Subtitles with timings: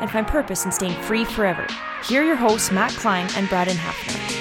[0.00, 1.66] and find purpose in staying free forever.
[2.04, 4.34] Here are your hosts, Matt Klein and Braden Hafner.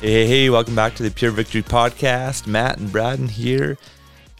[0.00, 2.48] Hey, hey, welcome back to the Pure Victory Podcast.
[2.48, 3.78] Matt and Braden here.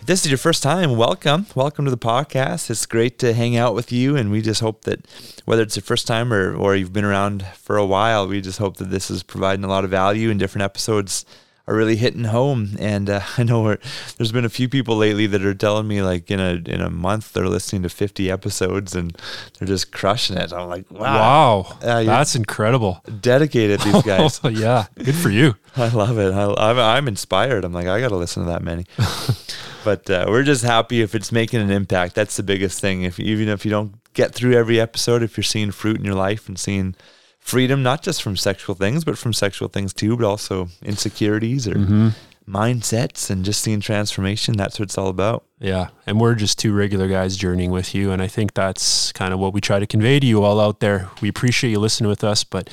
[0.00, 1.46] If this is your first time, welcome.
[1.54, 2.68] Welcome to the podcast.
[2.68, 4.16] It's great to hang out with you.
[4.16, 5.06] And we just hope that
[5.44, 8.58] whether it's your first time or, or you've been around for a while, we just
[8.58, 11.24] hope that this is providing a lot of value in different episodes
[11.66, 12.70] are really hitting home.
[12.78, 13.76] And uh, I know
[14.16, 16.90] there's been a few people lately that are telling me like in a in a
[16.90, 19.16] month they're listening to 50 episodes and
[19.58, 20.52] they're just crushing it.
[20.52, 23.02] I'm like, wow, wow, uh, that's incredible.
[23.20, 24.40] Dedicated these guys.
[24.44, 25.54] yeah, good for you.
[25.76, 26.32] I love it.
[26.32, 27.64] I, am I'm inspired.
[27.64, 28.86] I'm like, I got to listen to that many.
[29.84, 32.14] but uh, we're just happy if it's making an impact.
[32.14, 33.02] That's the biggest thing.
[33.02, 36.14] If even if you don't get through every episode, if you're seeing fruit in your
[36.14, 36.94] life and seeing
[37.42, 41.74] freedom, not just from sexual things, but from sexual things too, but also insecurities or
[41.74, 42.08] mm-hmm.
[42.48, 44.56] mindsets and just seeing transformation.
[44.56, 45.44] That's what it's all about.
[45.58, 45.88] Yeah.
[46.06, 48.12] And we're just two regular guys journeying with you.
[48.12, 50.80] And I think that's kind of what we try to convey to you all out
[50.80, 51.10] there.
[51.20, 52.70] We appreciate you listening with us, but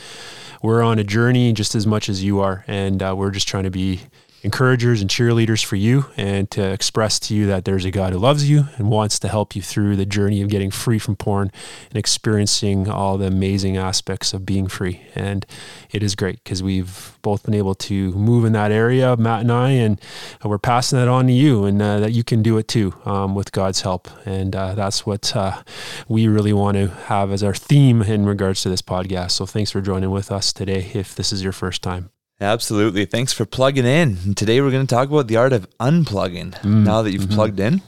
[0.62, 2.64] we're on a journey just as much as you are.
[2.68, 4.02] And uh, we're just trying to be
[4.44, 8.20] encouragers and cheerleaders for you and to express to you that there's a God who
[8.20, 11.52] loves you and wants to help you through the journey of getting free from porn
[11.90, 15.02] and experiencing all the amazing aspects of being free.
[15.16, 15.46] And
[15.92, 19.52] it is great because we've both been able to move in that area, Matt and
[19.52, 20.00] I, and
[20.44, 23.36] we're passing that on to you and uh, that you can do it too um,
[23.36, 24.08] with God's help.
[24.26, 25.64] And uh, that's what uh,
[26.08, 29.32] we really want to have as our theme in regards to this podcast.
[29.32, 32.12] So thanks for joining with us today if this is your first time.
[32.42, 33.06] Absolutely.
[33.06, 34.18] Thanks for plugging in.
[34.24, 36.54] And today we're going to talk about the art of unplugging.
[36.62, 37.34] Mm, now that you've mm-hmm.
[37.34, 37.82] plugged in,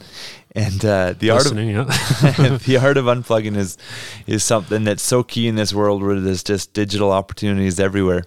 [0.54, 2.58] and uh, the Listening, art of yeah.
[2.66, 3.78] the art of unplugging is
[4.26, 8.24] is something that's so key in this world where there's just digital opportunities everywhere,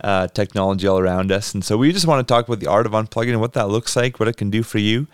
[0.00, 2.86] uh, technology all around us, and so we just want to talk about the art
[2.86, 5.06] of unplugging and what that looks like, what it can do for you,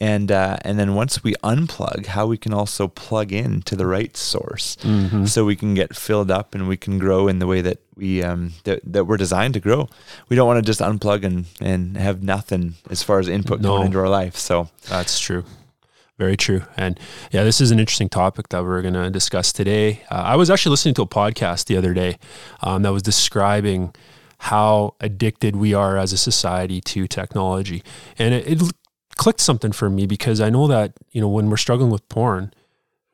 [0.00, 3.86] and uh, and then once we unplug, how we can also plug in to the
[3.86, 5.26] right source, mm-hmm.
[5.26, 8.22] so we can get filled up and we can grow in the way that we
[8.22, 9.88] um, that, that we're designed to grow.
[10.28, 13.70] We don't want to just unplug and and have nothing as far as input no.
[13.70, 14.36] going into our life.
[14.36, 15.44] So that's true.
[16.18, 16.62] Very true.
[16.76, 16.98] And
[17.30, 20.02] yeah, this is an interesting topic that we're going to discuss today.
[20.10, 22.18] Uh, I was actually listening to a podcast the other day
[22.60, 23.94] um, that was describing
[24.38, 27.84] how addicted we are as a society to technology.
[28.18, 28.72] And it, it
[29.16, 32.52] clicked something for me because I know that, you know, when we're struggling with porn,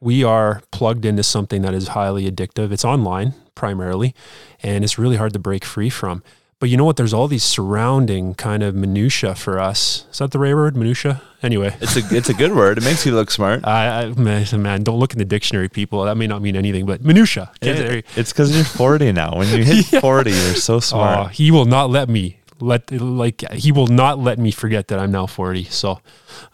[0.00, 2.72] we are plugged into something that is highly addictive.
[2.72, 4.14] It's online primarily,
[4.62, 6.22] and it's really hard to break free from.
[6.60, 6.96] But you know what?
[6.96, 10.06] There's all these surrounding kind of minutia for us.
[10.10, 11.20] Is that the right word, minutia?
[11.42, 12.78] Anyway, it's a it's a good word.
[12.78, 13.64] It makes you look smart.
[13.66, 16.04] I, I man, man, don't look in the dictionary, people.
[16.04, 17.52] That may not mean anything, but minutia.
[17.60, 19.36] It, it's because you're 40 now.
[19.36, 20.00] When you hit yeah.
[20.00, 21.18] 40, you're so smart.
[21.18, 24.98] Oh, he will not let me let like he will not let me forget that
[24.98, 25.64] I'm now 40.
[25.64, 26.00] So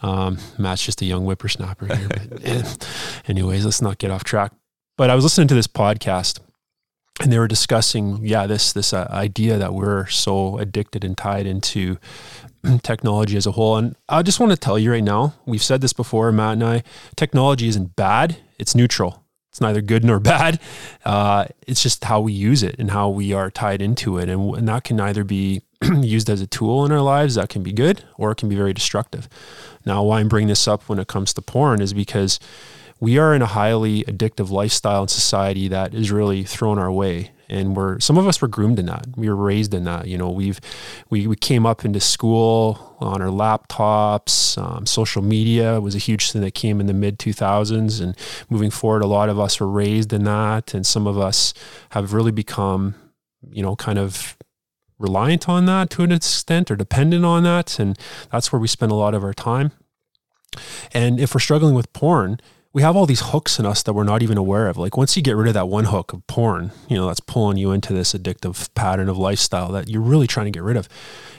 [0.03, 2.09] um, Matt's just a young whippersnapper here.
[2.09, 2.63] But, eh,
[3.29, 4.53] anyways, let's not get off track.
[4.97, 6.41] But I was listening to this podcast
[7.21, 11.47] and they were discussing yeah this this uh, idea that we're so addicted and tied
[11.47, 11.99] into
[12.83, 13.77] technology as a whole.
[13.77, 16.65] And i just want to tell you right now we've said this before matt and
[16.65, 16.83] i
[17.17, 19.25] technology isn't bad it's neutral.
[19.49, 20.61] It's neither good nor bad.
[21.05, 24.29] Uh, it's just how we use it and how we are tied into it.
[24.29, 27.63] And, and that can either be used as a tool in our lives that can
[27.63, 29.29] be good or it can be very destructive.
[29.85, 32.39] Now why i'm bringing this up when it comes to porn is because
[33.01, 37.33] we are in a highly addictive lifestyle and society that is really thrown our way.
[37.49, 39.07] And we're some of us were groomed in that.
[39.17, 40.07] We were raised in that.
[40.07, 40.61] You know we've
[41.09, 46.31] we, we came up into school on our laptops um, social media was a huge
[46.31, 48.15] thing that came in the mid 2000s and
[48.51, 50.75] moving forward a lot of us were raised in that.
[50.75, 51.55] And some of us
[51.91, 52.95] have really become
[53.51, 54.37] you know kind of
[54.99, 57.79] reliant on that to an extent or dependent on that.
[57.79, 57.99] And
[58.31, 59.73] that's where we spend a lot of our time.
[60.93, 62.39] And if we're struggling with porn
[62.73, 64.77] we have all these hooks in us that we're not even aware of.
[64.77, 67.57] Like once you get rid of that one hook of porn, you know, that's pulling
[67.57, 70.89] you into this addictive pattern of lifestyle that you're really trying to get rid of.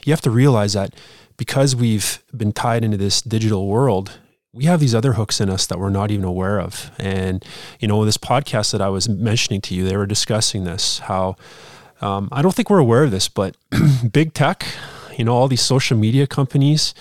[0.03, 0.93] You have to realize that
[1.37, 4.19] because we've been tied into this digital world,
[4.53, 6.91] we have these other hooks in us that we're not even aware of.
[6.99, 7.45] And,
[7.79, 11.37] you know, this podcast that I was mentioning to you, they were discussing this, how
[12.01, 13.55] um, I don't think we're aware of this, but
[14.11, 14.65] big tech,
[15.17, 16.93] you know, all these social media companies,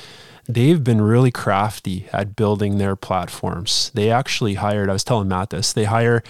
[0.55, 3.91] they've been really crafty at building their platforms.
[3.94, 6.23] They actually hired, I was telling Matt this, they hire,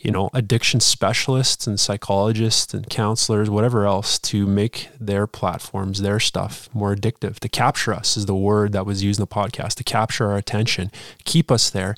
[0.00, 6.20] you know, addiction specialists and psychologists and counselors, whatever else, to make their platforms, their
[6.20, 7.38] stuff more addictive.
[7.40, 10.36] To capture us is the word that was used in the podcast, to capture our
[10.36, 10.90] attention,
[11.24, 11.94] keep us there.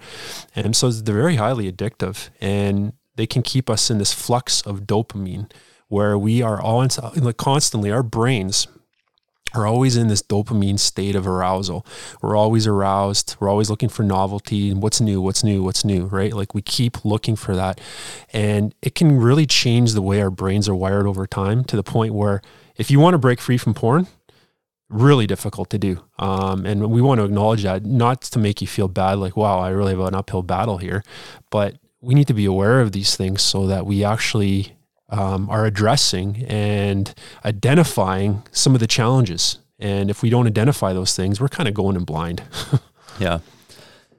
[0.55, 4.83] And so they're very highly addictive and they can keep us in this flux of
[4.83, 5.51] dopamine
[5.89, 6.87] where we are all
[7.17, 8.69] like constantly, our brains,
[9.55, 11.85] are always in this dopamine state of arousal.
[12.23, 13.37] We're always aroused.
[13.41, 16.33] We're always looking for novelty and what's new, what's new, what's new, right?
[16.33, 17.81] Like we keep looking for that.
[18.33, 21.83] And it can really change the way our brains are wired over time to the
[21.83, 22.41] point where
[22.77, 24.07] if you want to break free from porn,
[24.89, 26.03] really difficult to do.
[26.19, 29.61] Um, and we want to acknowledge that, not to make you feel bad, like, wow,
[29.61, 31.05] I really have an uphill battle here.
[31.51, 34.75] But we need to be aware of these things so that we actually
[35.11, 37.15] um, are addressing and
[37.45, 39.59] identifying some of the challenges.
[39.79, 42.43] And if we don't identify those things, we're kind of going in blind.
[43.19, 43.41] yeah.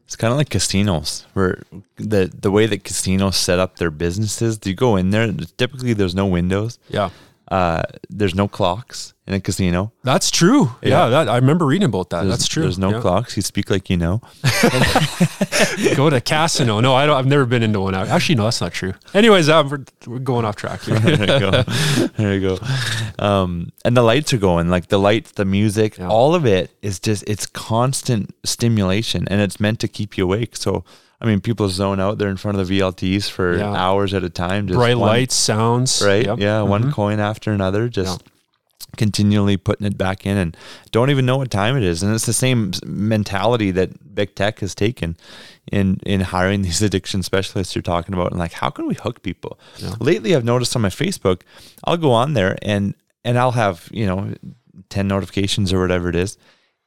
[0.06, 1.64] It's kind of like casinos, where
[1.96, 4.58] the the way that casinos set up their businesses.
[4.58, 5.32] Do you go in there?
[5.56, 6.80] Typically, there's no windows.
[6.90, 7.12] Yeah.
[7.52, 9.92] Uh, there's no clocks in a casino.
[10.04, 10.72] That's true.
[10.82, 12.22] Yeah, yeah that, I remember reading about that.
[12.22, 12.64] There's, That's true.
[12.64, 13.02] There's no yeah.
[13.02, 13.36] clocks.
[13.36, 14.22] You speak like you know.
[15.98, 16.80] Go to casino.
[16.80, 17.18] No, I don't.
[17.18, 17.94] I've never been into one.
[17.94, 18.94] Actually, no, that's not true.
[19.14, 20.82] Anyways, um, we're, we're going off track.
[20.84, 20.98] Here.
[21.00, 21.64] there you go.
[22.16, 22.60] There you go.
[23.20, 24.70] Um, and the lights are going.
[24.70, 26.08] Like the lights, the music, yeah.
[26.08, 30.56] all of it is just it's constant stimulation, and it's meant to keep you awake.
[30.56, 30.86] So
[31.22, 33.72] I mean, people zone out there in front of the VLTs for yeah.
[33.72, 34.68] hours at a time.
[34.68, 36.02] Just Bright one, lights, sounds.
[36.04, 36.26] Right.
[36.26, 36.40] Yep.
[36.40, 36.60] Yeah.
[36.60, 36.70] Mm-hmm.
[36.70, 38.86] One coin after another, just yeah.
[38.98, 40.58] continually putting it back in and
[40.90, 42.02] don't even know what time it is.
[42.02, 45.16] And it's the same mentality that big tech has taken
[45.72, 48.32] in, in hiring these addiction specialists you're talking about.
[48.32, 49.60] And like, how can we hook people?
[49.78, 49.94] Yeah.
[50.00, 51.42] Lately, I've noticed on my Facebook,
[51.84, 54.34] I'll go on there and, and I'll have, you know,
[54.90, 56.40] 10 notifications or whatever it is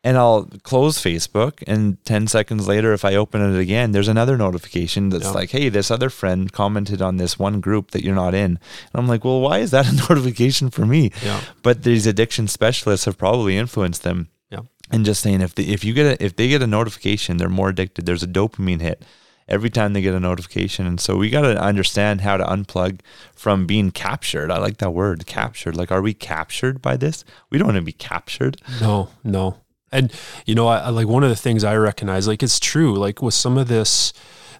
[0.05, 1.65] and I'll close Facebook.
[1.67, 5.71] And 10 seconds later, if I open it again, there's another notification that's like, hey,
[5.71, 8.45] this other friend commented on this one group that you're not in.
[8.45, 8.59] And
[8.93, 11.11] I'm like, well, why is that a notification for me?
[11.23, 11.41] Yeah.
[11.63, 14.29] But these addiction specialists have probably influenced them.
[14.51, 14.61] Yeah.
[14.91, 17.49] And just saying, if, the, if you get a, if they get a notification, they're
[17.49, 18.05] more addicted.
[18.05, 19.03] There's a dopamine hit
[19.49, 20.87] every time they get a notification.
[20.87, 23.01] And so we got to understand how to unplug
[23.35, 24.51] from being captured.
[24.51, 25.77] I like that word, captured.
[25.77, 27.25] Like, are we captured by this?
[27.51, 28.61] We don't want to be captured.
[28.81, 29.59] No, no.
[29.95, 30.13] And
[30.45, 33.33] you know, I, like one of the things I recognize, like it's true, like with
[33.35, 34.13] some of this,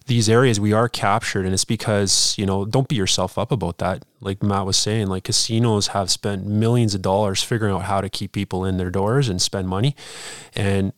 [0.07, 3.77] these areas we are captured, and it's because you know, don't beat yourself up about
[3.79, 4.05] that.
[4.21, 8.09] Like Matt was saying, like casinos have spent millions of dollars figuring out how to
[8.09, 9.95] keep people in their doors and spend money,
[10.55, 10.93] and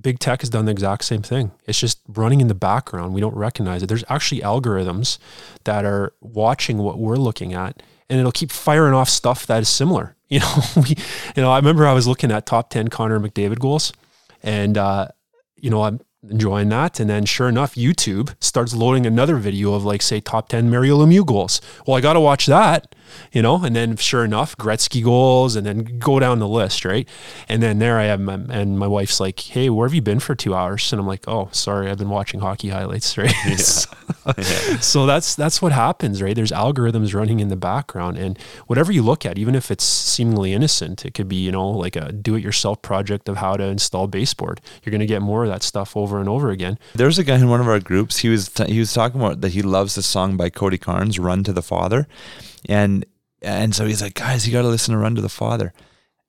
[0.00, 1.52] big tech has done the exact same thing.
[1.66, 3.14] It's just running in the background.
[3.14, 3.86] We don't recognize it.
[3.86, 5.18] There's actually algorithms
[5.64, 9.68] that are watching what we're looking at and it'll keep firing off stuff that is
[9.68, 10.16] similar.
[10.30, 10.90] You know, we,
[11.34, 13.92] you know, I remember I was looking at top 10 Connor McDavid goals
[14.44, 15.08] and, uh,
[15.56, 17.00] you know, I'm enjoying that.
[17.00, 21.04] And then sure enough, YouTube starts loading another video of like, say, top 10 Mario
[21.04, 21.60] Lemieux goals.
[21.84, 22.94] Well, I got to watch that.
[23.32, 27.08] You know, and then sure enough, Gretzky goals, and then go down the list, right?
[27.48, 30.34] And then there I am, and my wife's like, "Hey, where have you been for
[30.34, 33.34] two hours?" And I'm like, "Oh, sorry, I've been watching hockey highlights." Right?
[33.46, 33.56] Yeah.
[33.56, 33.90] so,
[34.38, 34.78] yeah.
[34.78, 36.34] so that's that's what happens, right?
[36.34, 40.52] There's algorithms running in the background, and whatever you look at, even if it's seemingly
[40.52, 44.60] innocent, it could be you know like a do-it-yourself project of how to install baseboard.
[44.82, 46.78] You're going to get more of that stuff over and over again.
[46.94, 48.18] There's a guy in one of our groups.
[48.18, 51.18] He was t- he was talking about that he loves the song by Cody Carnes,
[51.18, 52.06] "Run to the Father,"
[52.68, 53.04] and
[53.42, 55.72] and so he's like, guys, you got to listen to Run to the Father.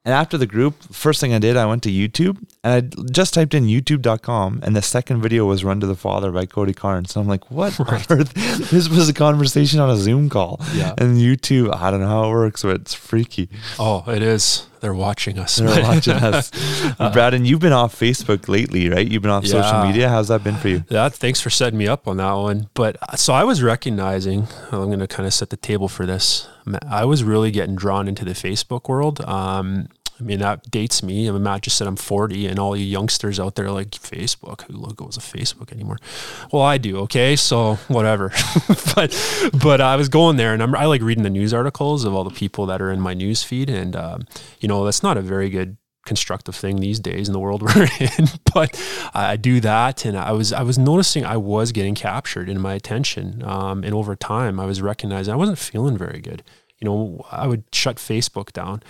[0.04, 3.36] And after the group, first thing I did, I went to YouTube and I just
[3.36, 7.12] typed in youtube.com and the second video was Run to the Father by Cody Carnes.
[7.12, 8.08] So I'm like, what right.
[8.72, 10.60] This was a conversation on a Zoom call.
[10.74, 10.96] Yeah.
[10.98, 13.50] And YouTube, I don't know how it works, but it's freaky.
[13.78, 14.66] Oh, it is.
[14.82, 15.58] They're watching us.
[15.58, 16.52] They're watching us.
[17.00, 19.08] Uh, Brad, and you've been off Facebook lately, right?
[19.08, 19.62] You've been off yeah.
[19.62, 20.10] social media.
[20.10, 20.84] How's that been for you?
[20.90, 22.70] Yeah, thanks for setting me up on that one.
[22.74, 26.06] But uh, so I was recognizing, I'm going to kind of set the table for
[26.06, 26.50] this.
[26.88, 29.22] I was really getting drawn into the Facebook world.
[29.22, 29.88] Um,
[30.22, 31.28] I mean, that dates me.
[31.28, 34.62] I mean, Matt just said I'm 40, and all you youngsters out there like Facebook.
[34.64, 35.98] Who goes to Facebook anymore?
[36.52, 37.00] Well, I do.
[37.00, 38.32] Okay, so whatever.
[38.96, 42.14] but but I was going there, and I'm, i like reading the news articles of
[42.14, 44.22] all the people that are in my news feed, and um,
[44.60, 47.88] you know that's not a very good constructive thing these days in the world we're
[48.00, 48.26] in
[48.56, 48.76] but
[49.14, 52.74] i do that and i was i was noticing i was getting captured in my
[52.74, 56.42] attention um, and over time i was recognizing i wasn't feeling very good
[56.82, 58.82] you know, I would shut Facebook down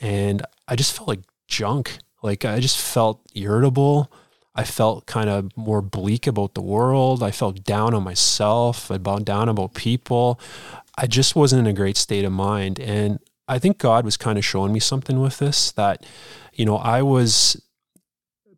[0.00, 1.98] and I just felt like junk.
[2.22, 4.10] Like I just felt irritable.
[4.54, 7.22] I felt kind of more bleak about the world.
[7.22, 10.40] I felt down on myself, I about down about people.
[10.96, 12.78] I just wasn't in a great state of mind.
[12.78, 16.04] And I think God was kind of showing me something with this that,
[16.52, 17.60] you know, I was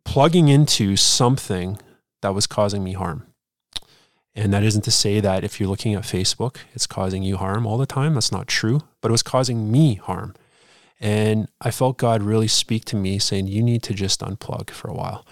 [0.03, 1.79] plugging into something
[2.21, 3.25] that was causing me harm.
[4.35, 7.65] And that isn't to say that if you're looking at Facebook, it's causing you harm
[7.65, 8.15] all the time.
[8.15, 10.33] That's not true, but it was causing me harm.
[10.99, 14.89] And I felt God really speak to me saying, you need to just unplug for
[14.89, 15.25] a while.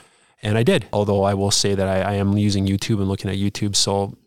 [0.43, 3.29] And I did, although I will say that I, I am using YouTube and looking
[3.29, 3.75] at YouTube.
[3.75, 4.17] So,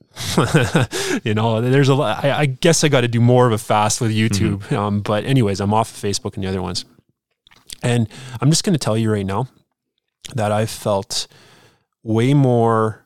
[1.25, 3.59] you know, there's a lot, I, I guess I got to do more of a
[3.59, 4.59] fast with YouTube.
[4.59, 4.75] Mm-hmm.
[4.77, 6.85] Um, but, anyways, I'm off of Facebook and the other ones.
[7.83, 8.09] And
[8.41, 9.49] I'm just going to tell you right now
[10.35, 11.27] that I've felt
[12.03, 13.05] way more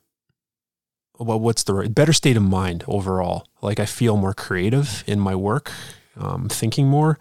[1.18, 3.46] well, what's the right, better state of mind overall?
[3.60, 5.72] Like I feel more creative in my work,
[6.16, 7.18] um, thinking more.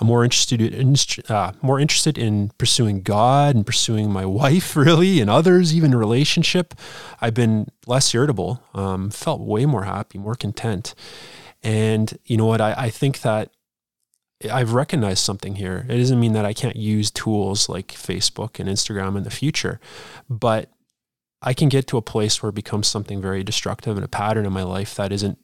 [0.00, 0.96] I'm more interested in
[1.28, 6.74] uh, more interested in pursuing God and pursuing my wife, really, and others, even relationship.
[7.20, 10.94] I've been less irritable, um, felt way more happy, more content.
[11.62, 12.62] And you know what?
[12.62, 13.50] I, I think that
[14.50, 15.84] I've recognized something here.
[15.88, 19.80] It doesn't mean that I can't use tools like Facebook and Instagram in the future,
[20.30, 20.70] but
[21.42, 24.46] I can get to a place where it becomes something very destructive and a pattern
[24.46, 25.38] in my life that isn't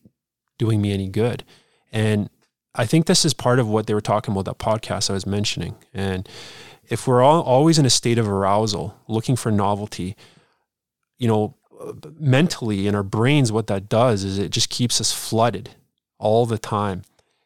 [0.58, 1.44] doing me any good.
[1.92, 2.30] And
[2.76, 5.26] I think this is part of what they were talking about that podcast I was
[5.26, 5.76] mentioning.
[5.95, 6.28] And
[6.88, 10.16] if we're all always in a state of arousal, looking for novelty,
[11.18, 11.54] you know,
[12.18, 15.71] mentally in our brains, what that does is it just keeps us flooded
[16.18, 17.02] all the time.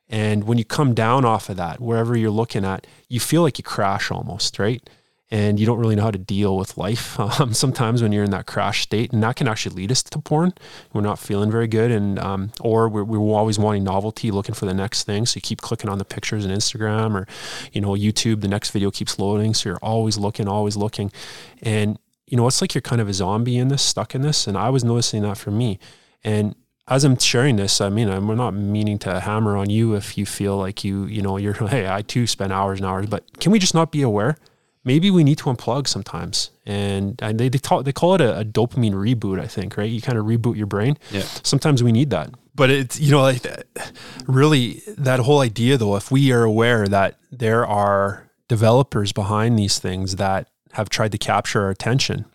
[0.08, 3.58] And when you come down off of that, wherever you're looking at, you feel like
[3.58, 4.88] you crash almost, right?
[5.30, 7.18] And you don't really know how to deal with life.
[7.40, 10.18] Um, sometimes when you're in that crash state and that can actually lead us to
[10.18, 10.52] porn
[10.92, 14.66] we're not feeling very good and um, or we're, we're always wanting novelty looking for
[14.66, 15.26] the next thing.
[15.26, 17.26] So you keep clicking on the pictures in instagram or
[17.72, 19.54] you know youtube the next video keeps loading.
[19.54, 21.12] So you're always looking always looking.
[21.62, 24.46] And you know it's like you're kind of a zombie in this stuck in this
[24.46, 25.78] and i was noticing that for me.
[26.24, 26.54] And
[26.88, 30.26] as I'm sharing this, I mean, I'm not meaning to hammer on you if you
[30.26, 33.52] feel like you, you know, you're, hey, I too spend hours and hours, but can
[33.52, 34.36] we just not be aware?
[34.84, 36.50] Maybe we need to unplug sometimes.
[36.66, 39.90] And, they they, talk, they call it a, a, dopamine reboot, I think, right?
[39.90, 40.96] You kind of reboot your brain.
[41.10, 41.22] Yeah.
[41.42, 42.30] Sometimes we need that.
[42.54, 43.44] But it's, you know, like
[44.26, 49.78] really that whole idea though, if we are aware that there are developers behind these
[49.78, 52.26] things that have tried to capture our attention,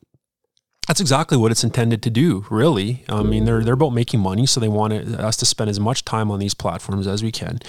[0.88, 3.04] that's exactly what it's intended to do, really.
[3.10, 6.06] I mean, they're they're about making money, so they want us to spend as much
[6.06, 7.60] time on these platforms as we can,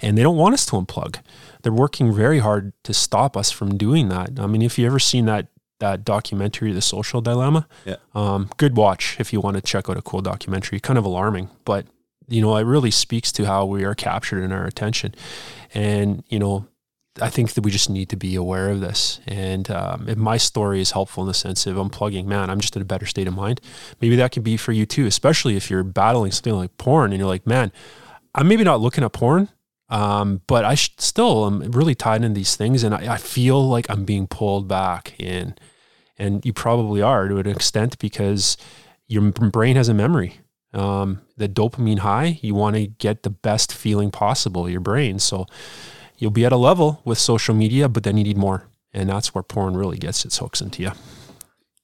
[0.00, 1.18] and they don't want us to unplug
[1.64, 4.38] they're working very hard to stop us from doing that.
[4.38, 5.48] I mean, if you ever seen that
[5.80, 9.96] that documentary, The Social Dilemma, yeah, um, good watch if you want to check out
[9.96, 10.78] a cool documentary.
[10.78, 11.86] Kind of alarming, but
[12.28, 15.14] you know, it really speaks to how we are captured in our attention,
[15.74, 16.68] and you know.
[17.22, 19.20] I think that we just need to be aware of this.
[19.24, 22.74] And um, if my story is helpful in the sense of unplugging, man, I'm just
[22.74, 23.60] in a better state of mind.
[24.00, 27.20] Maybe that can be for you too, especially if you're battling something like porn and
[27.20, 27.70] you're like, man,
[28.34, 29.48] I'm maybe not looking at porn,
[29.88, 33.68] um, but I sh- still am really tied in these things, and I, I, feel
[33.68, 35.54] like I'm being pulled back in.
[36.18, 38.56] And you probably are to an extent because
[39.06, 40.40] your brain has a memory.
[40.72, 45.18] Um, the dopamine high, you want to get the best feeling possible, your brain.
[45.18, 45.46] So
[46.16, 48.68] you'll be at a level with social media, but then you need more.
[48.92, 50.92] And that's where porn really gets its hooks into you.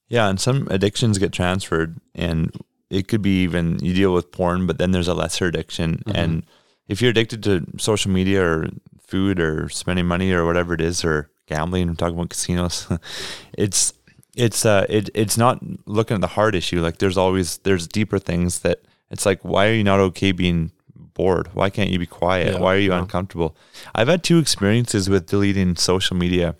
[0.07, 2.53] Yeah, and some addictions get transferred, and
[2.89, 6.03] it could be even you deal with porn, but then there's a lesser addiction.
[6.05, 6.17] Mm-hmm.
[6.17, 6.45] And
[6.91, 8.67] if you're addicted to social media or
[8.99, 12.87] food or spending money or whatever it is, or gambling, I'm talking about casinos,
[13.57, 13.93] it's
[14.35, 16.81] it's uh it it's not looking at the hard issue.
[16.81, 20.71] Like there's always there's deeper things that it's like why are you not okay being
[21.13, 21.49] bored?
[21.53, 22.55] Why can't you be quiet?
[22.55, 22.99] Yeah, why are you yeah.
[22.99, 23.55] uncomfortable?
[23.95, 26.55] I've had two experiences with deleting social media.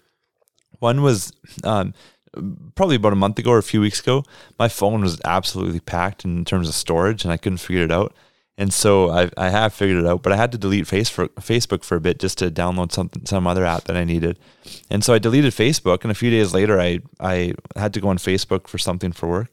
[0.79, 1.33] One was
[1.63, 1.93] um,
[2.75, 4.23] probably about a month ago or a few weeks ago.
[4.57, 8.15] My phone was absolutely packed in terms of storage, and I couldn't figure it out.
[8.61, 11.83] And so I, I have figured it out, but I had to delete Facebook Facebook
[11.83, 14.37] for a bit just to download something some other app that I needed.
[14.91, 18.09] And so I deleted Facebook, and a few days later, I I had to go
[18.09, 19.49] on Facebook for something for work,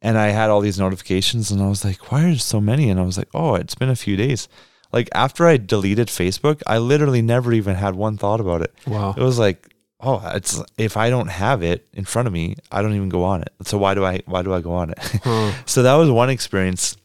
[0.00, 2.88] and I had all these notifications, and I was like, why are there so many?
[2.88, 4.46] And I was like, oh, it's been a few days.
[4.92, 8.72] Like after I deleted Facebook, I literally never even had one thought about it.
[8.86, 9.12] Wow.
[9.16, 12.80] It was like, oh, it's if I don't have it in front of me, I
[12.80, 13.52] don't even go on it.
[13.64, 14.98] So why do I why do I go on it?
[15.24, 15.52] Huh.
[15.66, 16.96] so that was one experience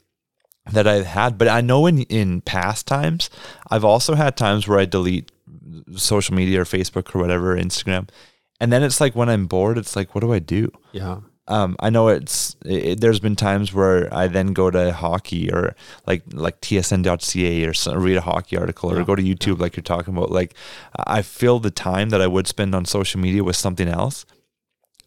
[0.69, 1.37] that I've had.
[1.37, 3.29] But I know in in past times,
[3.69, 5.31] I've also had times where I delete
[5.95, 8.09] social media or Facebook or whatever, Instagram.
[8.59, 10.71] And then it's like when I'm bored, it's like, what do I do?
[10.91, 11.21] Yeah.
[11.47, 15.75] um, I know it's it, there's been times where I then go to hockey or
[16.05, 19.75] like like tsn.ca or some, read a hockey article or Yeah, go to YouTube like
[19.75, 20.31] you're talking about.
[20.31, 20.53] Like
[20.95, 24.25] I fill the time that I would spend on social media with something else.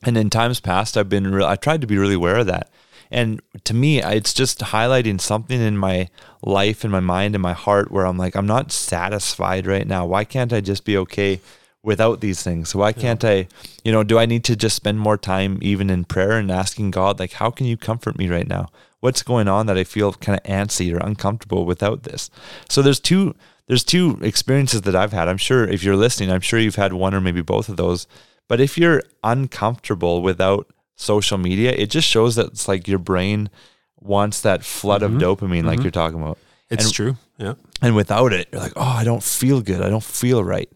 [0.03, 1.47] And in times past, I've been real.
[1.47, 2.71] I tried to be really aware of that.
[3.14, 6.09] And to me, it's just highlighting something in my
[6.42, 10.04] life, in my mind, in my heart, where I'm like, I'm not satisfied right now.
[10.04, 11.40] Why can't I just be okay
[11.80, 12.75] without these things?
[12.75, 13.47] Why can't I,
[13.85, 16.90] you know, do I need to just spend more time even in prayer and asking
[16.90, 18.71] God, like, how can you comfort me right now?
[18.99, 22.30] What's going on that I feel kind of antsy or uncomfortable without this?
[22.68, 23.37] So there's two
[23.68, 25.28] there's two experiences that I've had.
[25.28, 28.09] I'm sure if you're listening, I'm sure you've had one or maybe both of those.
[28.49, 33.51] But if you're uncomfortable without social media, it just shows that it's like your brain
[34.01, 35.21] wants that flood of mm-hmm.
[35.21, 35.83] dopamine, like mm-hmm.
[35.83, 36.39] you're talking about.
[36.71, 37.17] It's And- true.
[37.39, 37.55] Yeah.
[37.83, 39.83] And without it, you're like, oh, I don't feel good.
[39.83, 40.71] I don't feel right.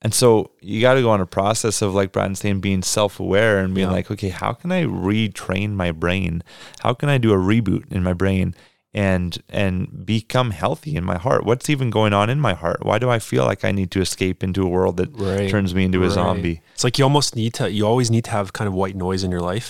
[0.00, 3.20] And so you got to go on a process of, like Brian's saying, being self
[3.20, 3.94] aware and being Yeah.
[3.94, 6.42] like, okay, how can I retrain my brain?
[6.80, 8.54] How can I do a reboot in my brain
[8.98, 9.30] and
[9.62, 11.42] and become healthy in my heart?
[11.48, 12.80] What's even going on in my heart?
[12.88, 15.50] Why do I feel like I need to escape into a world that Right.
[15.50, 16.18] turns me into a Right.
[16.20, 16.60] zombie?
[16.74, 19.22] It's like you almost need to, you always need to have kind of white noise
[19.26, 19.68] in your life.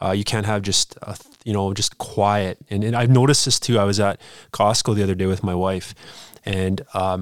[0.00, 2.56] Uh, you can't have just, a, you know, just quiet.
[2.70, 3.76] And, and I've noticed this too.
[3.80, 4.20] I was at
[4.52, 5.88] Costco the other day with my wife.
[6.44, 7.20] And um,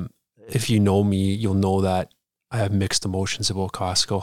[0.59, 2.13] if you know me, you'll know that
[2.51, 4.19] I have mixed emotions about Costco.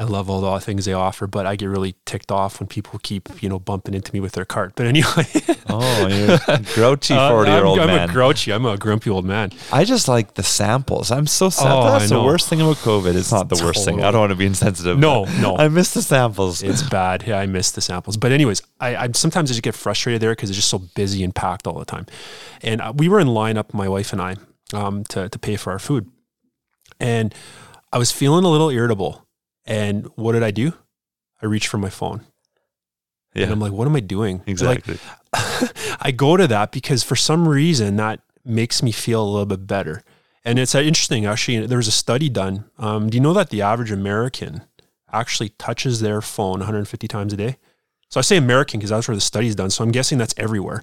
[0.00, 2.98] I love all the things they offer, but I get really ticked off when people
[3.02, 4.72] keep, you know, bumping into me with their cart.
[4.74, 5.26] But anyway,
[5.68, 9.10] Oh, you're a grouchy uh, 40 year old I'm, I'm a grouchy, I'm a grumpy
[9.10, 9.52] old man.
[9.70, 11.10] I just like the samples.
[11.10, 11.70] I'm so sad.
[11.70, 13.14] Oh, That's the worst thing about COVID.
[13.14, 14.02] It's not the worst thing.
[14.02, 14.98] I don't want to be insensitive.
[14.98, 15.58] No, no.
[15.58, 16.62] I miss the samples.
[16.62, 17.24] It's bad.
[17.26, 18.16] Yeah, I miss the samples.
[18.16, 21.22] But anyways, I, I sometimes I just get frustrated there because it's just so busy
[21.22, 22.06] and packed all the time.
[22.62, 24.36] And uh, we were in line up, my wife and I,
[24.72, 26.10] um, to to pay for our food,
[26.98, 27.34] and
[27.92, 29.26] I was feeling a little irritable.
[29.66, 30.72] And what did I do?
[31.42, 32.24] I reached for my phone,
[33.34, 34.98] yeah, and I'm like, "What am I doing?" Like, exactly.
[36.00, 39.66] I go to that because for some reason that makes me feel a little bit
[39.66, 40.02] better.
[40.44, 41.66] And it's uh, interesting, actually.
[41.66, 42.64] There was a study done.
[42.78, 44.62] Um, do you know that the average American
[45.12, 47.56] actually touches their phone 150 times a day?
[48.08, 49.70] So I say American because that's where the study's done.
[49.70, 50.82] So I'm guessing that's everywhere.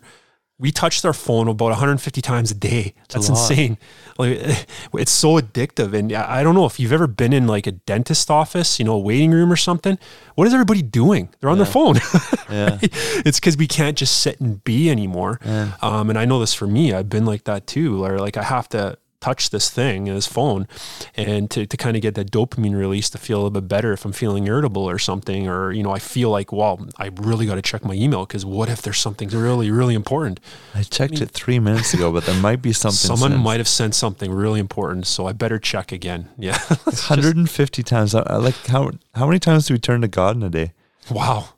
[0.59, 2.95] We touch their phone about 150 times a day.
[3.09, 3.77] That's a insane.
[4.17, 4.39] Like
[4.93, 5.93] it's so addictive.
[5.93, 8.93] And I don't know if you've ever been in like a dentist office, you know,
[8.93, 9.99] a waiting room or something.
[10.33, 11.29] What is everybody doing?
[11.39, 11.97] They're on their phone.
[12.49, 12.77] Yeah.
[12.81, 15.39] it's because we can't just sit and be anymore.
[15.81, 16.93] Um, and I know this for me.
[16.93, 17.99] I've been like that too.
[18.01, 20.67] Where like I have to touch this thing, this phone,
[21.15, 23.91] and to, to kind of get that dopamine release to feel a little bit better
[23.93, 27.45] if I'm feeling irritable or something, or you know I feel like, well, I really
[27.45, 30.39] got to check my email because what if there's something really really important?
[30.73, 32.97] I checked it three minutes ago, but there might be something.
[33.17, 36.29] Someone might have sent something really important, so I better check again.
[36.37, 36.57] Yeah.
[36.85, 38.15] 150 times.
[38.15, 40.71] I- I Like how how many times do we turn to God in a day?
[41.11, 41.49] wow.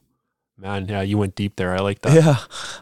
[0.57, 1.73] Man, yeah, you went deep there.
[1.73, 2.13] I like that.
[2.13, 2.35] Yeah.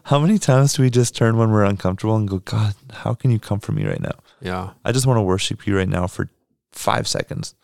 [0.09, 3.29] How many times do we just turn when we're uncomfortable and go, God, how can
[3.29, 4.17] you comfort me right now?
[4.41, 4.71] Yeah.
[4.85, 6.29] I just want to worship you right now for
[6.71, 7.55] five seconds.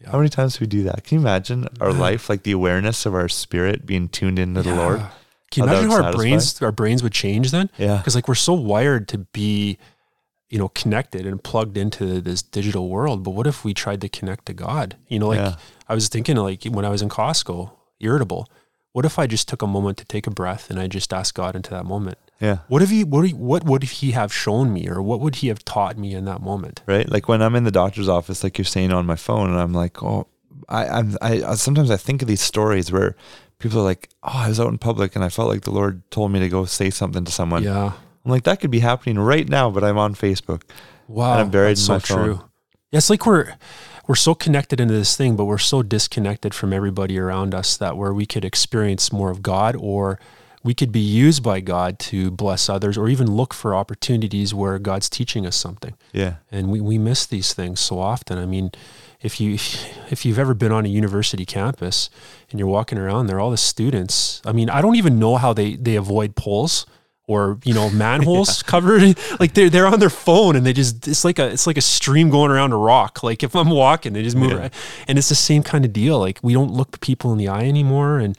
[0.00, 0.10] Yeah.
[0.10, 1.04] How many times do we do that?
[1.04, 4.74] Can you imagine our life, like the awareness of our spirit being tuned into the
[4.74, 5.00] Lord?
[5.50, 6.22] Can you How imagine would how our satisfy?
[6.22, 7.70] brains our brains would change then?
[7.78, 7.96] Yeah.
[7.98, 9.78] because like we're so wired to be
[10.50, 14.08] you know connected and plugged into this digital world but what if we tried to
[14.08, 15.56] connect to god you know like Yeah.
[15.88, 18.48] i was thinking like when i was in costco irritable
[18.92, 21.34] what if i just took a moment to take a breath and i just asked
[21.34, 22.58] god into that moment Yeah.
[22.68, 25.64] What have he what what would he have shown me or what would he have
[25.64, 26.82] taught me in that moment?
[26.86, 27.08] Right.
[27.08, 29.72] Like when I'm in the doctor's office, like you're saying on my phone, and I'm
[29.72, 30.26] like, oh,
[30.68, 33.16] I, I'm, I, I sometimes I think of these stories where
[33.58, 36.08] people are like, oh, I was out in public and I felt like the Lord
[36.10, 37.62] told me to go say something to someone.
[37.62, 37.92] Yeah.
[38.24, 40.62] I'm like, that could be happening right now, but I'm on Facebook.
[41.08, 41.32] Wow.
[41.32, 42.24] And I'm buried that's in my so phone.
[42.24, 42.44] true.
[42.90, 43.54] Yeah, it's like we're
[44.06, 47.96] we're so connected into this thing, but we're so disconnected from everybody around us that
[47.96, 50.20] where we could experience more of God or
[50.66, 54.78] we could be used by God to bless others or even look for opportunities where
[54.78, 55.94] God's teaching us something.
[56.12, 56.34] Yeah.
[56.50, 58.36] And we, we miss these things so often.
[58.36, 58.72] I mean,
[59.22, 59.54] if you
[60.10, 62.10] if you've ever been on a university campus
[62.50, 65.52] and you're walking around there, all the students, I mean, I don't even know how
[65.52, 66.84] they, they avoid poles
[67.28, 71.24] or you know manholes covered like they're they're on their phone and they just it's
[71.24, 74.22] like a it's like a stream going around a rock like if i'm walking they
[74.22, 74.58] just move Yeah.
[74.58, 74.70] around.
[75.08, 77.64] and it's the same kind of deal like we don't look people in the eye
[77.64, 78.38] anymore and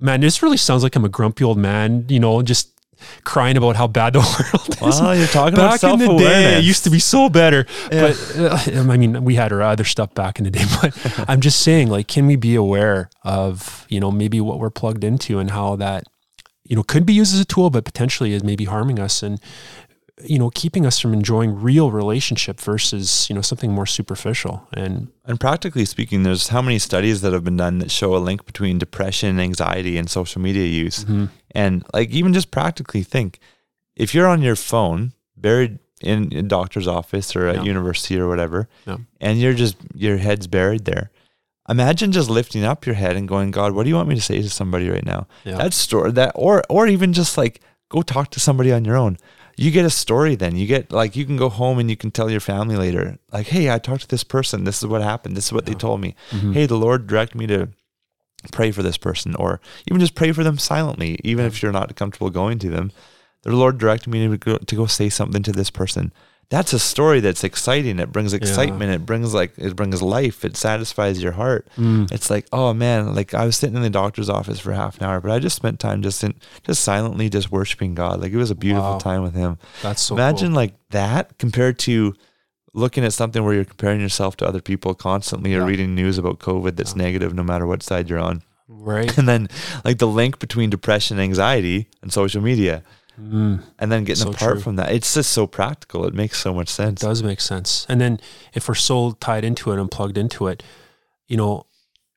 [0.00, 2.72] man this really sounds like i'm a grumpy old man you know just
[3.22, 4.18] crying about how bad the
[4.82, 5.00] world is.
[5.00, 7.64] You're talking about back in the day it used to be so better.
[7.90, 8.58] But uh,
[8.90, 11.88] i mean we had our other stuff back in the day but i'm just saying
[11.88, 15.76] like can we be aware of you know maybe what we're plugged into and how
[15.76, 16.04] that
[16.68, 19.22] you know could be used as a tool but potentially is maybe harming us.
[19.22, 19.40] And
[20.24, 25.08] you know keeping us from enjoying real relationship versus you know something more superficial and
[25.24, 28.44] And practically speaking, there's how many studies that have been done that show a link
[28.46, 31.04] between depression, anxiety, and social media use.
[31.04, 31.26] Mm-hmm.
[31.54, 33.38] And like even just practically think,
[33.96, 37.62] if you're on your phone, buried in a doctor's office or at Yeah.
[37.64, 38.98] university or whatever, Yeah.
[39.20, 41.10] and you're just your head's buried there.
[41.68, 44.22] Imagine just lifting up your head and going, God, what do you want me to
[44.22, 45.26] say to somebody right now?
[45.44, 45.58] Yeah.
[45.58, 49.16] That story that or or even just like go talk to somebody on your own.
[49.58, 50.56] You get a story then.
[50.56, 53.48] You get like you can go home and you can tell your family later, like,
[53.48, 54.64] hey, I talked to this person.
[54.64, 55.36] This is what happened.
[55.36, 56.14] This is what they told me.
[56.30, 56.52] Mm-hmm.
[56.52, 57.68] Hey, the Lord directed me to
[58.52, 61.96] pray for this person, or even just pray for them silently, even if you're not
[61.96, 62.92] comfortable going to them.
[63.42, 66.12] The Lord directed me to go, to go say something to this person.
[66.50, 67.98] That's a story that's exciting.
[67.98, 68.90] It brings excitement.
[68.90, 70.46] It brings like it brings life.
[70.46, 71.68] It satisfies your heart.
[71.76, 72.10] Mm.
[72.10, 75.04] It's like, oh man, like I was sitting in the doctor's office for half an
[75.04, 76.34] hour, but I just spent time just in
[76.64, 78.22] just silently just worshiping God.
[78.22, 78.98] Like it was a beautiful Wow.
[78.98, 79.58] time with Him.
[79.82, 80.56] that's so Imagine cool.
[80.56, 82.14] like that compared to
[82.72, 86.38] looking at something where you're comparing yourself to other people constantly or reading news about
[86.38, 88.42] COVID that's negative no matter what side you're on.
[88.68, 89.48] right And then
[89.84, 92.82] like the link between depression, anxiety, and social media.
[93.18, 93.62] Mm.
[93.78, 94.60] And then getting So apart true.
[94.60, 94.92] from that.
[94.92, 96.04] It's just so practical.
[96.06, 97.02] It makes so much sense.
[97.02, 97.86] It does make sense.
[97.88, 98.20] And then
[98.54, 100.62] if we're so tied into it and plugged into it,
[101.26, 101.66] you know,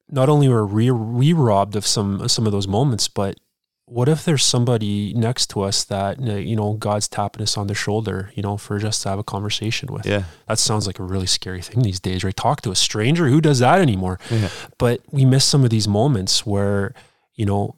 [0.09, 3.39] not only were we, we robbed of some some of those moments, but
[3.85, 7.67] what if there's somebody next to us that uh, you know God's tapping us on
[7.67, 10.05] the shoulder, you know, for just to have a conversation with?
[10.05, 10.23] Yeah.
[10.47, 12.35] That sounds like a really scary thing these days, right?
[12.35, 13.27] Talk to a stranger.
[13.27, 14.19] Who does that anymore?
[14.29, 14.49] Yeah.
[14.77, 16.93] But we miss some of these moments where,
[17.35, 17.75] you know,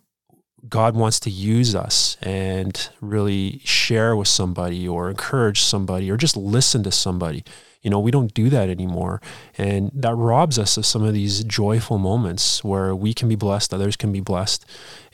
[0.70, 6.38] God wants to use us and really share with somebody or encourage somebody or just
[6.38, 7.44] listen to somebody.
[7.82, 9.22] You know, we don't do that anymore.
[9.58, 13.74] And that robs us of some of these joyful moments where we can be blessed,
[13.74, 14.66] others can be blessed.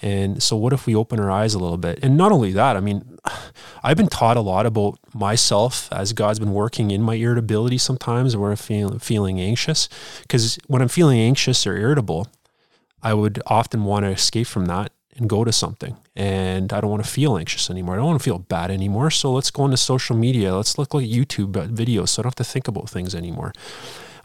[0.03, 1.97] And so, what if we open our eyes a little bit?
[2.03, 3.17] And not only that, I mean,
[3.83, 8.38] I've been taught a lot about myself as God's been working in my irritability sometimes
[8.38, 9.89] where I'm feel, feeling anxious.
[10.21, 12.27] Because when I'm feeling anxious or irritable,
[13.01, 15.97] I would often want to escape from that and go to something.
[16.15, 17.95] And I don't want to feel anxious anymore.
[17.95, 19.11] I don't want to feel bad anymore.
[19.11, 20.55] So let's go into social media.
[20.55, 23.53] Let's look like YouTube videos so I don't have to think about things anymore.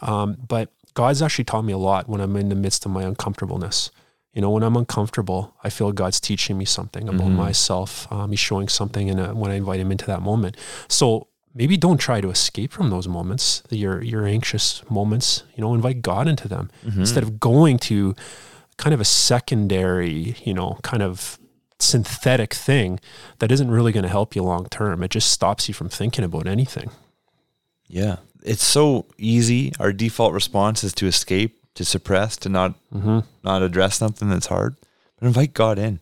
[0.02, 3.02] Um, but God's actually taught me a lot when I'm in the midst of my
[3.02, 3.90] uncomfortableness.
[4.32, 8.10] You know, when I'm uncomfortable, I feel God's teaching me something about myself.
[8.12, 10.56] Um, he's showing something in a, when I invite Him into that moment.
[10.88, 15.44] So maybe don't try to escape from those moments, your your anxious moments.
[15.54, 18.16] You know, invite God into them instead of going to
[18.76, 21.38] kind of a secondary, you know, kind of
[21.78, 23.00] synthetic thing
[23.38, 25.02] that isn't really going to help you long term.
[25.02, 26.90] It just stops you from thinking about anything.
[27.86, 28.16] Yeah.
[28.42, 29.72] It's so easy.
[29.78, 33.20] Our default response is to escape, to suppress, to not Mm-hmm.
[33.42, 34.76] not address something that's hard.
[35.18, 36.00] But invite God in.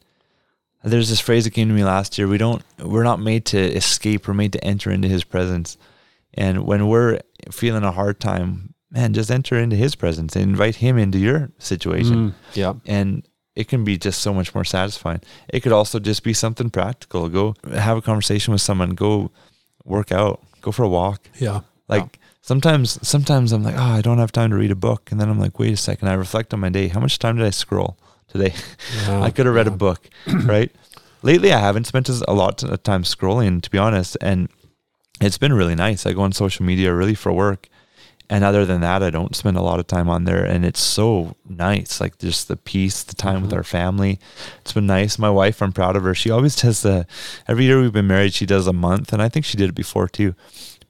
[0.85, 2.27] There's this phrase that came to me last year.
[2.27, 5.77] We don't we're not made to escape, we're made to enter into his presence.
[6.35, 10.77] And when we're feeling a hard time, man, just enter into his presence and invite
[10.77, 12.15] him into your situation.
[12.15, 12.75] Mm, yeah.
[12.87, 13.27] And
[13.57, 15.21] it can be just so much more satisfying.
[15.49, 17.29] It could also just be something practical.
[17.29, 19.31] Go have a conversation with someone, go
[19.85, 21.29] work out, go for a walk.
[21.39, 21.61] Yeah.
[21.89, 25.21] Like sometimes, sometimes I'm like, oh, I don't have time to read a book, and
[25.21, 26.09] then I'm like, wait a second.
[26.09, 26.89] I reflect on my day.
[26.89, 28.55] How much time did I scroll today?
[29.07, 29.21] Yeah.
[29.23, 30.09] I could have read a book,
[30.45, 30.71] right?
[31.23, 34.49] Lately, I haven't spent a lot of time scrolling, to be honest, and
[35.21, 36.05] it's been really nice.
[36.05, 37.69] I go on social media really for work,
[38.33, 40.45] and other than that, I don't spend a lot of time on there.
[40.53, 43.57] And it's so nice, like just the peace, the time with Mhm.
[43.59, 44.15] our family.
[44.63, 45.19] It's been nice.
[45.19, 46.15] My wife, I'm proud of her.
[46.15, 47.07] She always does the
[47.51, 48.33] every year we've been married.
[48.35, 50.35] She does a month, and I think she did it before too,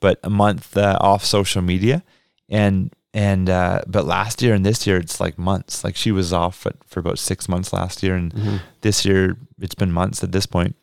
[0.01, 2.03] but a month uh, off social media,
[2.49, 5.85] and and uh, but last year and this year it's like months.
[5.85, 8.61] Like she was off for, for about six months last year, and Mhm.
[8.83, 10.75] this year it's been months at this point.
[10.75, 10.77] point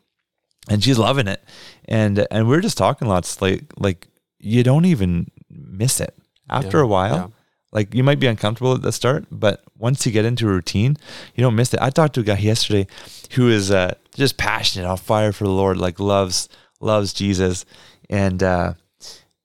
[0.68, 1.40] and she's loving it
[1.86, 6.14] and and we're just talking lots like like you don't even miss it
[6.50, 7.26] after Yeah, a while yeah.
[7.72, 10.96] like you might be uncomfortable at the start but once you get into a routine
[11.34, 11.80] you don't miss it.
[11.80, 12.86] I talked to a guy yesterday
[13.32, 16.48] who is uh just passionate on fire for the lord like loves
[16.80, 17.64] loves jesus.
[18.08, 18.74] And uh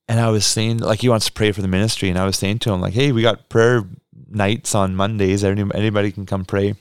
[0.08, 2.10] and i was saying like he wants to pray for the ministry.
[2.10, 3.84] And i was saying to him like hey we got prayer
[4.30, 5.44] nights on mondays.
[5.44, 6.76] Any, anybody can come pray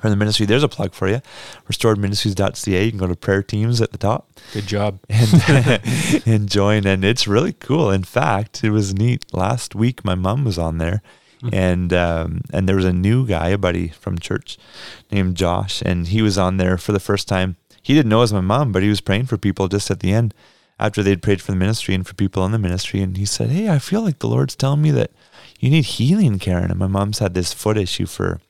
[0.00, 1.20] for the ministry there's a plug for you.
[1.68, 4.30] restoredministries.ca you can go to prayer teams at the top.
[4.52, 4.98] Good job.
[5.08, 6.86] and and join.
[6.86, 7.90] And it's really cool.
[7.90, 9.24] In fact it was neat.
[9.32, 11.02] Last week my mom was on there.
[11.52, 14.56] And um, and there was a new guy a buddy from church
[15.10, 15.82] named josh.
[15.82, 17.56] And he was on there for the first time.
[17.82, 20.00] He didn't know it was my mom but he was praying for people just at
[20.00, 20.32] the end
[20.78, 23.00] after they'd prayed for the ministry and for people in the ministry.
[23.00, 25.10] And he said hey i feel like the lord's telling me that
[25.60, 26.70] you need healing karen.
[26.70, 28.40] And my mom's had this foot issue for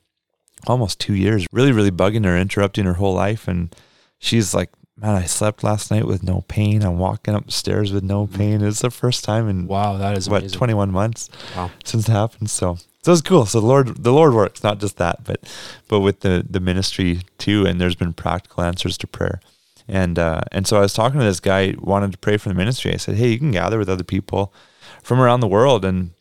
[0.67, 3.49] almost two years really really bugging her interrupting her whole life.
[3.49, 3.75] And
[4.19, 6.83] she's like man i slept last night with no pain.
[6.83, 8.63] I'm walking upstairs with no pain.
[8.63, 10.59] It's the first time in Wow, that is what amazing.
[10.59, 11.71] 21 months Wow.
[11.85, 12.51] since it happened.
[12.51, 13.45] So so it's cool.
[13.45, 15.41] So the lord the lord works not just that but
[15.89, 17.67] but with the the ministry too.
[17.67, 19.41] And there's been practical answers to prayer.
[19.89, 22.55] And uh and so i was talking to this guy wanted to pray for the
[22.55, 22.93] ministry.
[22.95, 24.55] I said hey you can gather with other people
[25.03, 26.13] from around the world and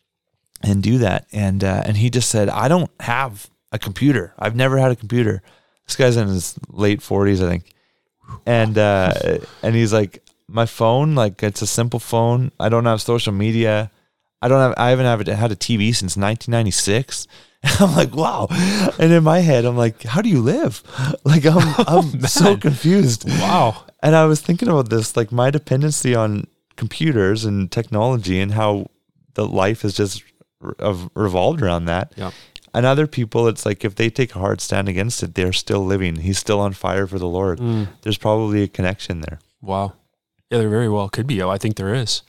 [0.62, 1.26] and do that.
[1.32, 4.32] And uh and he just said i don't have a computer.
[4.38, 5.42] I've never had a computer.
[5.86, 7.64] This guy's in his late 40s i think.
[8.46, 9.12] And uh
[9.62, 12.52] and he's like my phone like it's a simple phone.
[12.58, 13.90] I don't have social media.
[14.40, 17.26] I don't have i haven't have, had a tv since 1996
[17.80, 18.46] i'm like wow.
[18.98, 20.82] And in my head i'm like how do you live?
[21.24, 23.28] Like i'm i'm so confused.
[23.28, 23.84] Wow.
[24.02, 28.90] and i was thinking about this like my dependency on computers and technology and how
[29.34, 30.22] the life has just
[30.60, 32.12] re- revolved around that.
[32.16, 32.30] Yeah.
[32.74, 35.84] And other people it's like if they take a hard stand against it they're still
[35.84, 37.88] living he's still on fire for the lord Mm.
[38.02, 39.94] there's probably a connection there Wow.
[40.50, 41.40] Yeah, there very well could be.
[41.42, 42.22] Oh, I think there is.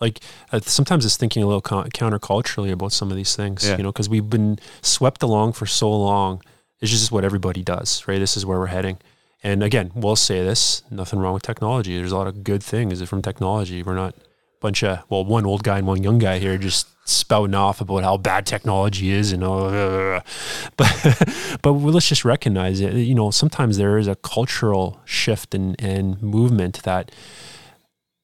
[0.00, 0.20] Like
[0.52, 3.76] uh, sometimes it's thinking a little co- counterculturally about some of these things, Yeah.
[3.76, 6.42] you know, because we've been swept along for so long.
[6.80, 8.20] It's just what everybody does, right?
[8.20, 8.98] This is where we're heading.
[9.42, 11.96] And again, we'll say this: nothing wrong with technology.
[11.96, 13.82] There's a lot of good things from technology.
[13.82, 14.14] We're not
[14.60, 18.02] bunch of well, one old guy and one young guy here just spouting off about
[18.02, 20.20] how bad technology is and uh,
[20.76, 22.94] but but let's just recognize it.
[22.94, 27.10] You know, sometimes there is a cultural shift and and movement that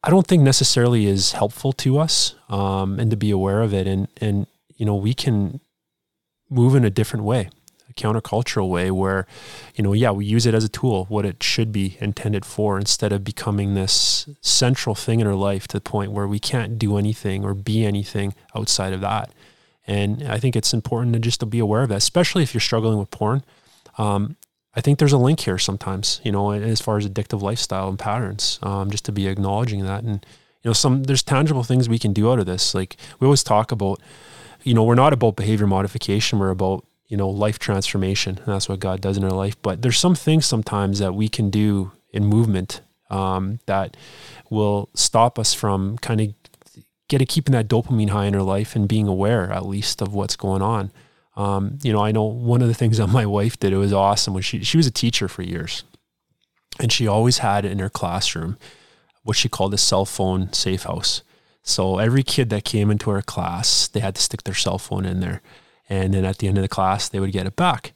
[0.04, 3.86] I don't think necessarily is helpful to us, um, and to be aware of it,
[3.86, 5.60] and and you know we can
[6.50, 7.50] move in a different way,
[7.96, 9.26] countercultural way, where
[9.74, 12.78] you know yeah we use it as a tool, what it should be intended for,
[12.78, 16.78] instead of becoming this central thing in our life to the point where we can't
[16.78, 19.32] do anything or be anything outside of that.
[19.86, 22.60] And I think it's important to just to be aware of that, especially if you're
[22.60, 23.42] struggling with porn.
[23.98, 24.36] Um,
[24.74, 27.98] I think there's a link here sometimes, you know, as far as addictive lifestyle and
[27.98, 30.02] patterns, um, just to be acknowledging that.
[30.02, 30.24] And,
[30.62, 32.74] you know, some, there's tangible things we can do out of this.
[32.74, 34.00] Like we always talk about,
[34.62, 36.38] you know, we're not about behavior modification.
[36.38, 38.38] We're about, you know, life transformation.
[38.38, 39.60] And that's what God does in our life.
[39.60, 43.98] But there's some things sometimes that we can do in movement um, that
[44.48, 46.28] will stop us from kind of
[47.08, 50.36] getting keeping that dopamine high in our life and being aware at least of what's
[50.36, 50.90] going on.
[51.36, 53.92] Um, you know, I know one of the things that my wife did, it was
[53.92, 55.84] awesome when she, she was a teacher for years
[56.80, 58.56] and she always had in her classroom
[59.22, 61.20] what she called a cell phone safe house.
[61.62, 65.04] So every kid that came into her class, they had to stick their cell phone
[65.04, 65.42] in there.
[65.92, 67.92] And then at the end of the class, they would get it back.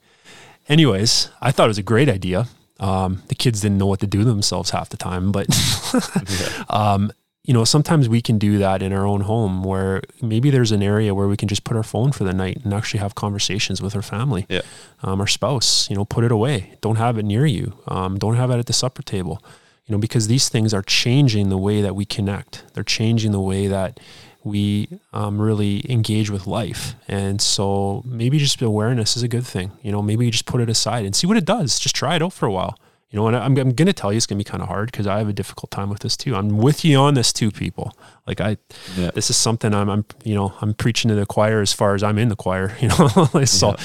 [0.68, 2.46] Anyways, I thought it was a great idea.
[2.78, 5.46] Um, the kids didn't know what to do themselves half the time, but
[6.68, 7.10] um,
[7.44, 10.82] you know, sometimes we can do that in our own home where maybe there's an
[10.82, 13.80] area where we can just put our phone for the night and actually have conversations
[13.80, 14.62] with our family, Yeah.
[15.02, 16.76] um, our spouse, you know, put it away.
[16.80, 17.78] Don't have it near you.
[17.88, 19.42] Um, don't have it at the supper table,
[19.86, 22.64] you know, because these things are changing the way that we connect.
[22.74, 24.00] They're changing the way that
[24.46, 26.94] we um, really engage with life.
[27.08, 29.72] And so maybe just awareness is a good thing.
[29.82, 31.78] You know, maybe you just put it aside and see what it does.
[31.80, 32.78] Just try it out for a while.
[33.10, 34.68] You know, and I'm, I'm going to tell you it's going to be kind of
[34.68, 36.34] hard because I have a difficult time with this too.
[36.36, 37.96] I'm with you on this too, people.
[38.26, 38.56] Like I,
[38.96, 39.10] Yeah.
[39.14, 42.02] this is something I'm, I'm, you know, I'm preaching to the choir as far as
[42.02, 43.08] I'm in the choir, you know,
[43.44, 43.76] so uh,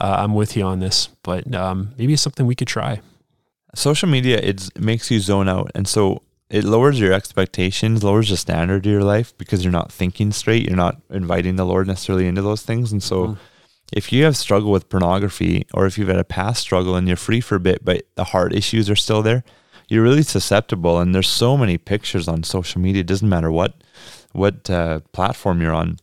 [0.00, 3.00] I'm with you on this, but um, maybe it's something we could try.
[3.74, 8.28] social media it's, it makes you zone out and so it lowers your expectations, lowers
[8.30, 10.66] the standard of your life because you're not thinking straight.
[10.66, 12.90] You're not inviting the Lord necessarily into those things.
[12.90, 13.38] And so, Mhm.
[13.92, 17.16] if you have struggled with pornography or if you've had a past struggle and you're
[17.16, 19.44] free for a bit, but the heart issues are still there,
[19.88, 20.98] you're really susceptible.
[21.00, 23.00] And there's so many pictures on social media.
[23.00, 23.74] It doesn't matter what
[24.32, 25.98] what uh, platform you're on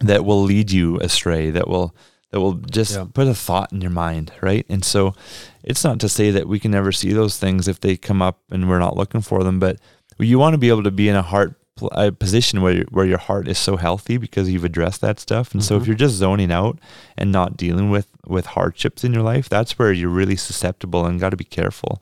[0.00, 1.50] that will lead you astray.
[1.50, 1.94] That will
[2.32, 3.06] that will just Yeah.
[3.12, 4.66] put a thought in your mind, right?
[4.68, 5.14] And so,
[5.62, 8.40] it's not to say that we can never see those things if they come up
[8.50, 9.78] and we're not looking for them, but
[10.18, 11.54] you want to be able to be in a heart
[11.92, 15.52] a position where where your heart is so healthy because you've addressed that stuff.
[15.52, 15.86] And so if Mhm.
[15.88, 16.78] you're just zoning out
[17.18, 21.20] and not dealing with with hardships in your life, that's where you're really susceptible and
[21.20, 22.00] got to be careful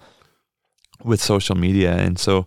[1.02, 1.92] with social media.
[1.96, 2.46] And so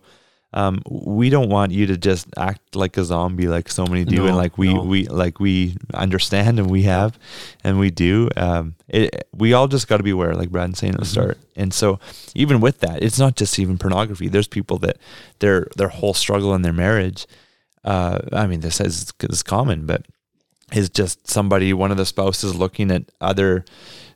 [0.54, 4.16] um, we don't want you to just act like a zombie, like so many do,
[4.16, 4.82] No, and like we no.
[4.82, 7.18] we like we understand and we have,
[7.62, 8.30] and we do.
[8.36, 11.10] Um, it, we all just got to be aware, like Brad saying at the Mhm.
[11.10, 11.38] start.
[11.54, 12.00] And so,
[12.34, 14.28] even with that, it's not just even pornography.
[14.28, 14.96] There's people that
[15.40, 17.26] their their whole struggle in their marriage.
[17.84, 20.06] Uh, I mean, this is is common, but
[20.72, 23.64] is just somebody, one of the spouses, looking at other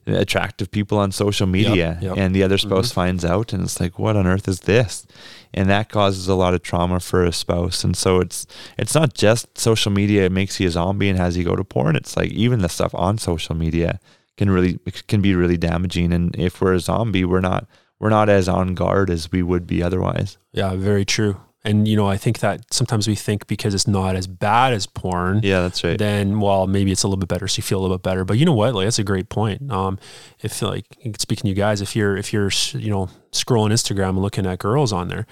[0.06, 2.16] attractive people on social media, yep.
[2.16, 2.94] and the other spouse Mhm.
[2.94, 5.06] finds out, and it's like, what on earth is this?
[5.54, 7.84] And that causes a lot of trauma for a spouse.
[7.84, 8.46] And so it's
[8.78, 11.64] it's not just social media it makes you a zombie and has you go to
[11.64, 11.94] porn.
[11.96, 14.00] It's like even the stuff on social media
[14.38, 16.12] can really can be really damaging.
[16.12, 17.66] And if we're a zombie, we're not
[18.00, 20.38] we're not as on guard as we would be otherwise.
[20.52, 21.36] Yeah, very true.
[21.64, 24.86] And you know, I think that sometimes we think because it's not as bad as
[24.86, 25.96] porn, Yeah, that's right.
[25.98, 28.24] then well, maybe it's a little bit better, so you feel a little bit better.
[28.24, 28.74] But you know what?
[28.74, 29.70] Like that's a great point.
[29.70, 29.98] Um,
[30.40, 30.86] if like
[31.18, 34.58] speaking to you guys, if you're if you're you know scrolling Instagram and looking at
[34.58, 35.24] girls on there,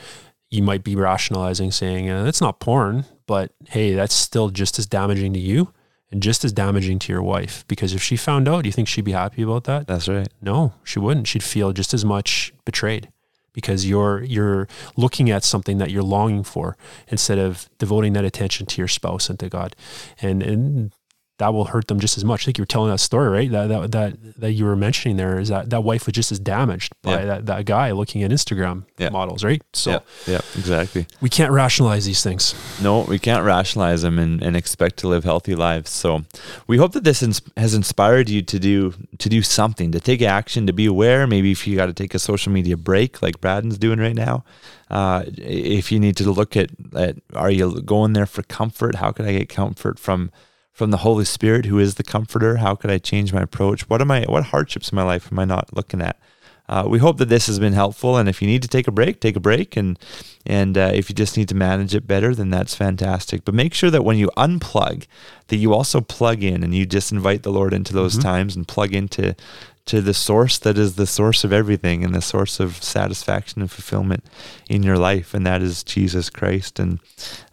[0.50, 4.86] you might be rationalizing saying uh, that's not porn, but hey, that's still just as
[4.86, 5.72] damaging to you
[6.12, 7.64] and just as damaging to your wife.
[7.68, 9.86] Because if she found out, do you think she'd be happy about that?
[9.88, 10.28] That's right.
[10.40, 11.26] No, she wouldn't.
[11.26, 13.08] She'd feel just as much betrayed
[13.52, 16.76] because you're you're looking at something that you're longing for
[17.08, 19.76] instead of devoting that attention to your spouse and to God.
[20.20, 20.92] And and
[21.40, 22.42] that will hurt them just as much.
[22.42, 23.50] I think you were telling that story, right?
[23.50, 26.38] That that that, that you were mentioning there is that that wife was just as
[26.38, 27.24] damaged by Yeah.
[27.30, 29.08] that, that guy looking at Instagram Yeah.
[29.08, 29.62] models, right?
[29.72, 29.98] So yeah,
[30.34, 31.06] yeah, exactly.
[31.20, 32.54] we can't rationalize these things.
[32.82, 35.90] No, we can't rationalize them and, and expect to live healthy lives.
[35.90, 36.22] So,
[36.66, 40.22] we hope that this ins- has inspired you to do to do something, to take
[40.22, 41.26] action, to be aware.
[41.26, 44.44] Maybe if you got to take a social media break, like Braden's doing right now,
[44.90, 48.96] uh, if you need to look at, at are you going there for comfort?
[48.96, 50.30] How can I get comfort from
[50.80, 52.56] from the Holy Spirit, who is the Comforter?
[52.56, 53.86] How could I change my approach?
[53.90, 54.22] What am I?
[54.24, 56.18] What hardships in my life am I not looking at?
[56.70, 58.16] Uh, we hope that this has been helpful.
[58.16, 59.76] And if you need to take a break, take a break.
[59.76, 59.98] And
[60.46, 63.44] and uh, if you just need to manage it better, then that's fantastic.
[63.44, 65.06] But make sure that when you unplug,
[65.48, 68.22] that you also plug in and you just invite the Lord into those Mhm.
[68.22, 69.36] times and plug into
[69.90, 73.68] to the source that is the source of everything and the source of satisfaction and
[73.68, 74.24] fulfillment
[74.68, 76.78] in your life, and that is Jesus Christ.
[76.78, 77.00] And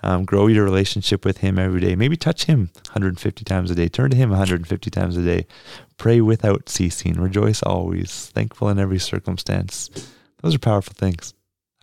[0.03, 1.95] um, grow your relationship with Him every day.
[1.95, 3.87] Maybe touch Him 150 times a day.
[3.89, 5.47] Turn to Him 150 times a day.
[5.97, 7.15] Pray without ceasing.
[7.15, 8.27] Rejoice always.
[8.27, 9.89] Thankful in every circumstance.
[10.43, 11.33] Those are powerful things.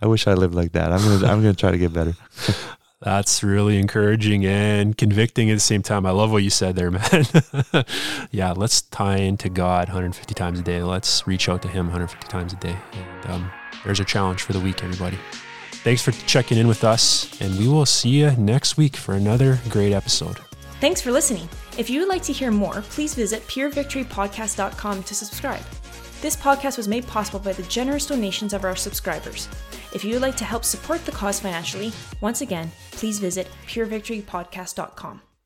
[0.00, 0.92] I wish I lived like that.
[0.92, 2.14] I'm gonna I'm gonna try to get better.
[3.04, 6.06] That's really encouraging and convicting at the same time.
[6.06, 7.26] I love what you said there, man.
[8.30, 10.82] yeah, let's tie into God 150 times a day.
[10.82, 12.76] Let's reach out to Him 150 times a day.
[12.92, 13.52] And um,
[13.84, 15.18] there's a challenge for the week, everybody.
[15.70, 19.60] Thanks for checking in with us, and we will see you next week for another
[19.68, 20.38] great episode.
[20.80, 21.46] Thanks for listening.
[21.76, 25.62] If you would like to hear more, please visit purevictorypodcast.com to subscribe.
[26.24, 29.46] This podcast was made possible by the generous donations of our subscribers.
[29.92, 35.20] If you would like to help support the cause financially, once again, please visit purevictorypodcast.com.